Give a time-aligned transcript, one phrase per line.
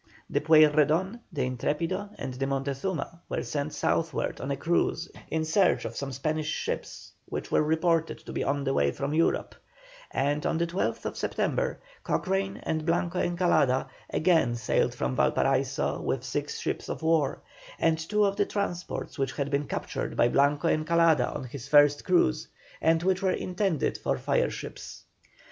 [0.31, 5.85] The Pueyrredon the Intrepido, and the Montezuma, were sent southward on a cruise in search
[5.85, 9.53] of some Spanish ships which were reported to be on the way from Europe,
[10.09, 16.59] and, on the 12th September, Cochrane and Blanco Encalada again sailed from Valparaiso with six
[16.59, 17.43] ships of war,
[17.77, 22.03] and two of the transports which had been captured by Blanco Encalada on his first
[22.05, 22.47] cruise,
[22.81, 25.03] and which were intended for fire ships.